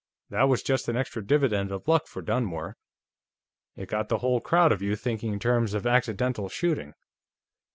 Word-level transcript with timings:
That 0.31 0.49
was 0.49 0.63
just 0.63 0.87
an 0.87 0.97
extra 0.97 1.23
dividend 1.23 1.71
of 1.71 1.87
luck 1.87 2.07
for 2.07 2.23
Dunmore; 2.23 2.75
it 3.75 3.87
got 3.87 4.09
the 4.09 4.17
whole 4.17 4.41
crowd 4.41 4.71
of 4.71 4.81
you 4.81 4.95
thinking 4.95 5.31
in 5.33 5.37
terms 5.39 5.75
of 5.75 5.85
accidental 5.85 6.49
shooting. 6.49 6.95